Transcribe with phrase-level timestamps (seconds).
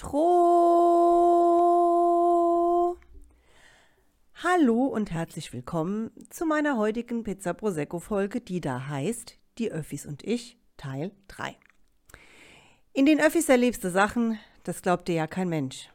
[0.00, 0.16] Intro.
[4.42, 10.06] Hallo und herzlich willkommen zu meiner heutigen Pizza Prosecco Folge, die da heißt Die Öffis
[10.06, 11.54] und ich, Teil 3.
[12.94, 15.90] In den Öffis erlebst du Sachen, das glaubt dir ja kein Mensch.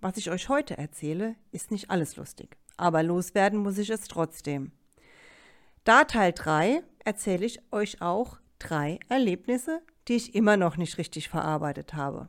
[0.00, 4.72] Was ich euch heute erzähle, ist nicht alles lustig, aber loswerden muss ich es trotzdem.
[5.84, 11.28] Da Teil 3 erzähle ich euch auch drei Erlebnisse, die ich immer noch nicht richtig
[11.28, 12.28] verarbeitet habe.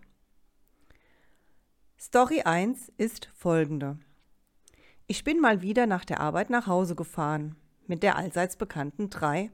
[2.08, 3.98] Story 1 ist folgende.
[5.08, 7.56] Ich bin mal wieder nach der Arbeit nach Hause gefahren
[7.88, 9.50] mit der allseits bekannten 3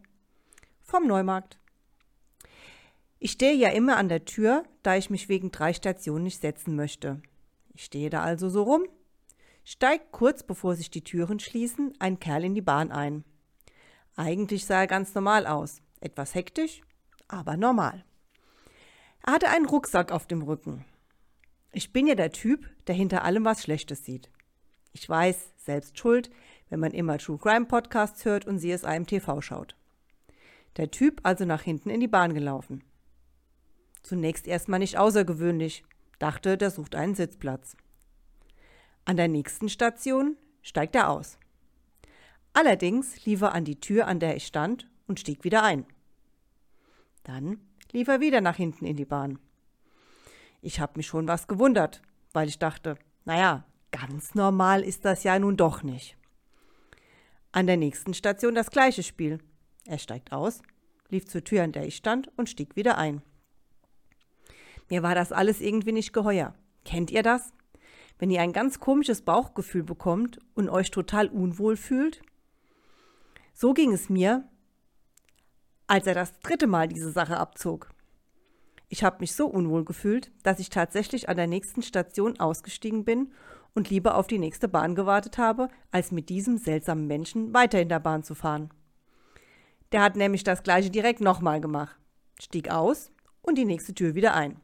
[0.82, 1.60] vom Neumarkt.
[3.20, 6.76] Ich stehe ja immer an der Tür, da ich mich wegen drei Stationen nicht setzen
[6.76, 7.22] möchte.
[7.74, 8.84] Ich stehe da also so rum,
[9.64, 13.24] steigt kurz bevor sich die Türen schließen ein Kerl in die Bahn ein.
[14.18, 16.82] Eigentlich sah er ganz normal aus, etwas hektisch,
[17.30, 18.04] aber normal.
[19.26, 20.84] Er hatte einen Rucksack auf dem Rücken,
[21.72, 24.30] ich bin ja der Typ, der hinter allem was Schlechtes sieht.
[24.94, 26.30] Ich weiß, selbst schuld,
[26.70, 29.76] wenn man immer True Crime Podcasts hört und sie es einem TV schaut.
[30.78, 32.84] Der Typ also nach hinten in die Bahn gelaufen.
[34.04, 35.84] Zunächst erstmal nicht außergewöhnlich,
[36.20, 37.76] dachte, der sucht einen Sitzplatz.
[39.06, 41.38] An der nächsten Station steigt er aus.
[42.54, 45.86] Allerdings lief er an die Tür, an der ich stand, und stieg wieder ein.
[47.24, 47.60] Dann
[47.92, 49.40] lief er wieder nach hinten in die Bahn.
[50.62, 52.02] Ich habe mich schon was gewundert,
[52.34, 52.96] weil ich dachte,
[53.26, 56.16] naja, ganz normal ist das ja nun doch nicht.
[57.52, 59.40] An der nächsten Station das gleiche Spiel.
[59.86, 60.62] Er steigt aus,
[61.10, 63.22] lief zur Tür, an der ich stand, und stieg wieder ein.
[64.90, 66.54] Mir war das alles irgendwie nicht geheuer.
[66.86, 67.54] Kennt ihr das?
[68.20, 72.22] Wenn ihr ein ganz komisches Bauchgefühl bekommt und euch total unwohl fühlt?
[73.54, 74.48] So ging es mir,
[75.88, 77.90] als er das dritte Mal diese Sache abzog.
[78.94, 83.32] Ich habe mich so unwohl gefühlt, dass ich tatsächlich an der nächsten Station ausgestiegen bin
[83.74, 87.88] und lieber auf die nächste Bahn gewartet habe, als mit diesem seltsamen Menschen weiter in
[87.88, 88.70] der Bahn zu fahren.
[89.94, 91.96] Der hat nämlich das gleiche direkt nochmal gemacht,
[92.38, 94.60] stieg aus und die nächste Tür wieder ein.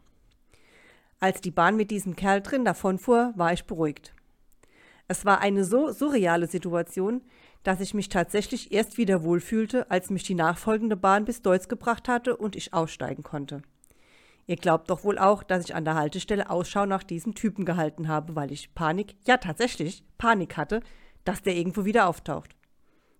[1.21, 4.13] Als die Bahn mit diesem Kerl drin davonfuhr, war ich beruhigt.
[5.07, 7.21] Es war eine so surreale Situation,
[7.63, 12.09] dass ich mich tatsächlich erst wieder wohlfühlte, als mich die nachfolgende Bahn bis Deutz gebracht
[12.09, 13.61] hatte und ich aussteigen konnte.
[14.47, 18.07] Ihr glaubt doch wohl auch, dass ich an der Haltestelle Ausschau nach diesem Typen gehalten
[18.07, 20.81] habe, weil ich Panik, ja tatsächlich Panik hatte,
[21.25, 22.55] dass der irgendwo wieder auftaucht.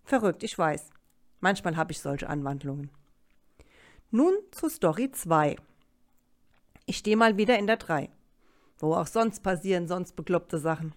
[0.06, 0.90] Verrückt, ich weiß.
[1.42, 2.90] Manchmal habe ich solche Anwandlungen.
[4.10, 5.58] Nun zu Story 2.
[6.86, 8.10] Ich stehe mal wieder in der 3.
[8.80, 10.96] Wo auch sonst passieren sonst bekloppte Sachen.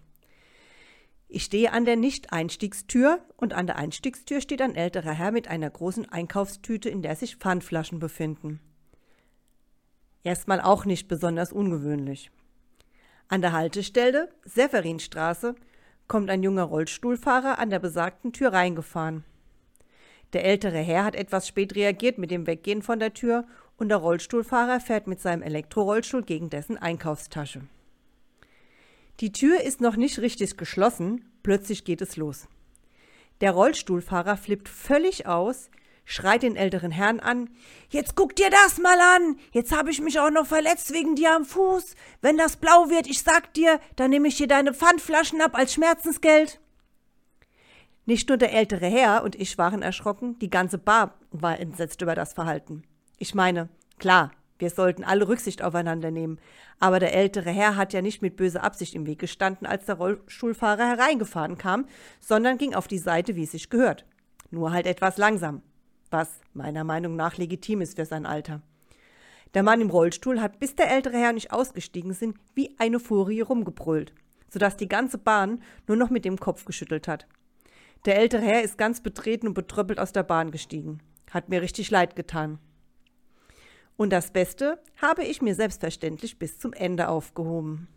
[1.27, 5.71] Ich stehe an der Nicht-Einstiegstür und an der Einstiegstür steht ein älterer Herr mit einer
[5.71, 8.61] großen Einkaufstüte, in der sich Pfandflaschen befinden.
[10.23, 12.31] Erstmal auch nicht besonders ungewöhnlich.
[13.29, 15.55] An der Haltestelle Severinstraße
[16.09, 19.25] kommt ein junger Rollstuhlfahrer an der besagten Tür reingefahren.
[20.33, 23.99] Der ältere Herr hat etwas spät reagiert mit dem Weggehen von der Tür und der
[23.99, 27.63] Rollstuhlfahrer fährt mit seinem Elektrorollstuhl gegen dessen Einkaufstasche.
[29.21, 32.49] Die Tür ist noch nicht richtig geschlossen, plötzlich geht es los.
[33.41, 35.71] Der Rollstuhlfahrer flippt völlig aus,
[36.11, 37.51] schreit den älteren Herrn an.
[37.89, 39.37] Jetzt guck dir das mal an.
[39.53, 41.95] Jetzt habe ich mich auch noch verletzt wegen dir am Fuß.
[42.21, 45.73] Wenn das blau wird, ich sag dir, dann nehme ich dir deine Pfandflaschen ab als
[45.73, 46.61] Schmerzensgeld.
[48.07, 52.17] Nicht nur der ältere Herr und ich waren erschrocken, die ganze Bar war entsetzt über
[52.17, 52.83] das Verhalten.
[53.19, 53.69] Ich meine,
[54.01, 56.41] klar, wir sollten alle Rücksicht aufeinander nehmen,
[56.81, 59.95] aber der ältere Herr hat ja nicht mit böser Absicht im Weg gestanden, als der
[59.95, 61.87] Rollstuhlfahrer hereingefahren kam,
[62.19, 64.07] sondern ging auf die Seite, wie es sich gehört.
[64.51, 65.63] Nur halt etwas langsam
[66.11, 68.63] was meiner Meinung nach legitim ist für sein Alter.
[69.55, 73.41] Der Mann im Rollstuhl hat, bis der ältere Herr nicht ausgestiegen sind, wie eine Furie
[73.41, 74.13] rumgebrüllt,
[74.49, 77.27] sodass die ganze Bahn nur noch mit dem Kopf geschüttelt hat.
[78.05, 81.03] Der ältere Herr ist ganz betreten und betröppelt aus der Bahn gestiegen.
[81.31, 82.59] Hat mir richtig leid getan.
[83.97, 87.89] Und das Beste habe ich mir selbstverständlich bis zum Ende aufgehoben.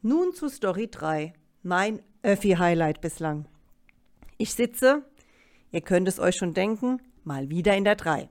[0.00, 3.46] Nun zu Story 3, mein Öffi-Highlight bislang.
[4.38, 5.04] Ich sitze
[5.74, 8.28] Ihr könnt es euch schon denken, mal wieder in der 3.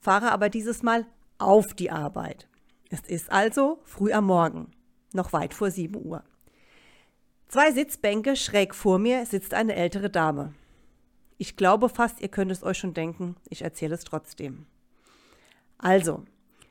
[0.00, 1.04] Fahre aber dieses Mal
[1.36, 2.48] auf die Arbeit.
[2.88, 4.70] Es ist also früh am Morgen,
[5.12, 6.24] noch weit vor 7 Uhr.
[7.46, 10.54] Zwei Sitzbänke schräg vor mir sitzt eine ältere Dame.
[11.36, 14.64] Ich glaube fast, ihr könnt es euch schon denken, ich erzähle es trotzdem.
[15.76, 16.24] Also,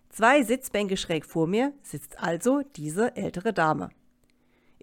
[0.09, 3.91] zwei Sitzbänke schräg vor mir sitzt also diese ältere Dame.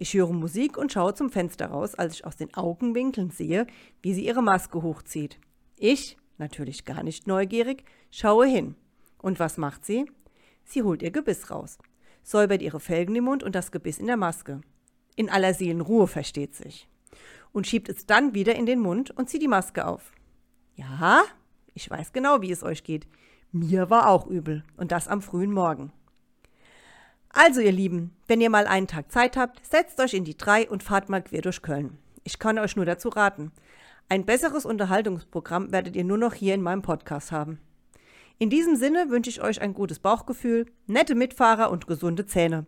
[0.01, 3.67] Ich höre Musik und schaue zum Fenster raus, als ich aus den Augenwinkeln sehe,
[4.01, 5.41] wie sie ihre Maske hochzieht.
[5.75, 8.75] Ich, natürlich gar nicht neugierig, schaue hin.
[9.17, 10.09] Und was macht sie?
[10.63, 11.77] Sie holt ihr Gebiss raus,
[12.23, 14.61] säubert ihre Felgen im Mund und das Gebiss in der Maske.
[15.17, 16.87] In aller Seelenruhe versteht sich.
[17.51, 20.13] Und schiebt es dann wieder in den Mund und zieht die Maske auf.
[20.75, 21.23] Ja,
[21.73, 23.05] ich weiß genau, wie es euch geht.
[23.51, 25.91] Mir war auch übel und das am frühen Morgen.
[27.41, 30.69] Also, ihr Lieben, wenn ihr mal einen Tag Zeit habt, setzt euch in die drei
[30.69, 31.97] und fahrt mal quer durch Köln.
[32.25, 33.53] Ich kann euch nur dazu raten.
[34.09, 37.61] Ein besseres Unterhaltungsprogramm werdet ihr nur noch hier in meinem Podcast haben.
[38.39, 42.65] In diesem Sinne wünsche ich euch ein gutes Bauchgefühl, nette Mitfahrer und gesunde Zähne.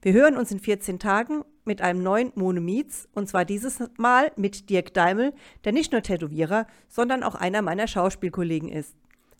[0.00, 4.30] Wir hören uns in 14 Tagen mit einem neuen Mone Meets und zwar dieses Mal
[4.36, 5.32] mit Dirk Daimel,
[5.64, 8.94] der nicht nur Tätowierer, sondern auch einer meiner Schauspielkollegen ist.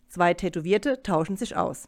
[0.09, 1.87] Zwei Tätowierte tauschen sich aus.